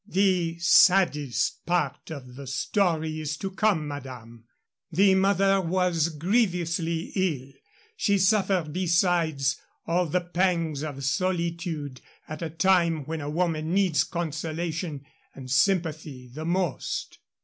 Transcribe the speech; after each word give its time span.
"The 0.07 0.57
saddest 0.57 1.63
part 1.67 2.09
of 2.09 2.33
the 2.33 2.47
story 2.47 3.19
is 3.19 3.37
to 3.37 3.51
come, 3.51 3.87
madame. 3.87 4.45
The 4.91 5.13
mother 5.13 5.61
was 5.61 6.09
grievously 6.09 7.11
ill 7.15 7.51
she 7.95 8.17
suffered 8.17 8.73
besides 8.73 9.59
all 9.85 10.07
the 10.07 10.21
pangs 10.21 10.81
of 10.83 11.03
solitude 11.03 12.01
at 12.27 12.41
a 12.41 12.49
time 12.49 13.05
when 13.05 13.21
a 13.21 13.29
woman 13.29 13.75
needs 13.75 14.03
consolation 14.03 15.05
and 15.35 15.51
sympathy 15.51 16.31
the 16.33 16.45
most. 16.45 17.19